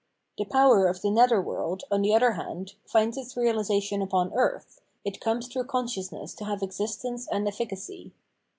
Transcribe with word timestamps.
The 0.39 0.45
power 0.45 0.87
of 0.87 1.03
the 1.03 1.11
nether 1.11 1.39
world, 1.39 1.83
on 1.91 2.01
the 2.01 2.15
other 2.15 2.31
hand, 2.31 2.73
finds 2.87 3.19
its 3.19 3.37
realisation 3.37 4.01
upon 4.01 4.33
earth; 4.33 4.81
it 5.05 5.21
comes 5.21 5.47
through 5.47 5.65
consciousness 5.65 6.33
to 6.37 6.45
have 6.45 6.63
existence 6.63 7.27
and 7.27 7.45
efiicacy. 7.47 8.11